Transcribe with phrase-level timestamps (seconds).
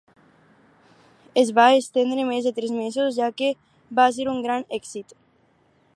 [1.41, 3.53] Es va estendre més de tres mesos, ja que
[4.01, 5.15] va ser un gran èxit.